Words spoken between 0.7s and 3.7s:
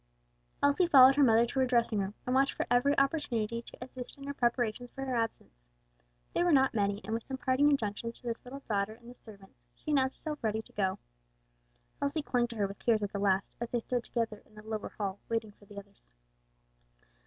followed her mother to her dressing room, watched for every opportunity